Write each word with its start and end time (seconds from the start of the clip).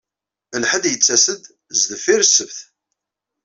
Lḥedd 0.61 0.85
yettas-d 0.89 1.43
sdeffir 1.79 2.21
Ssebt. 2.25 2.59